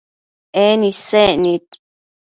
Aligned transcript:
En 0.65 0.81
isec 0.91 1.33
nid 1.43 1.65